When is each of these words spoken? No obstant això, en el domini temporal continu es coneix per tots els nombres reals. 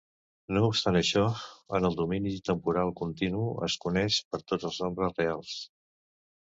No 0.55 0.61
obstant 0.69 0.95
això, 1.01 1.25
en 1.79 1.85
el 1.91 1.99
domini 2.01 2.33
temporal 2.51 2.91
continu 3.03 3.47
es 3.69 3.77
coneix 3.87 4.19
per 4.33 4.45
tots 4.53 4.71
els 4.73 4.85
nombres 4.87 5.19
reals. 5.23 5.59